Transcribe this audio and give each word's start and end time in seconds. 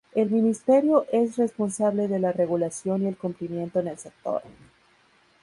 El 0.15 0.31
ministerio 0.31 1.05
es 1.11 1.37
responsable 1.37 2.07
de 2.07 2.17
la 2.17 2.31
regulación 2.31 3.03
y 3.03 3.07
el 3.07 3.17
cumplimiento 3.17 3.81
en 3.81 3.87
el 3.89 3.99
sector. 3.99 4.41